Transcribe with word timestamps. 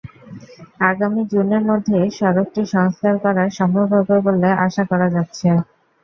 আগামী 0.89 1.21
জুনের 1.31 1.63
মধ্যে 1.69 1.97
সড়কটি 2.17 2.61
সংস্কার 2.75 3.15
করা 3.23 3.43
সম্ভব 3.57 3.87
হবে 3.95 4.15
বলে 4.27 4.49
আশা 4.65 4.83
করা 4.91 5.07
যাচ্ছে। 5.15 5.47